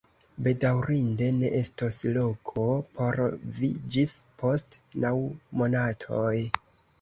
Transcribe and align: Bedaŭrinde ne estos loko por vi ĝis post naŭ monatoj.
Bedaŭrinde 0.45 1.25
ne 1.41 1.51
estos 1.59 1.97
loko 2.15 2.63
por 2.95 3.19
vi 3.59 3.69
ĝis 3.97 4.15
post 4.41 4.79
naŭ 5.05 5.13
monatoj. 5.63 6.35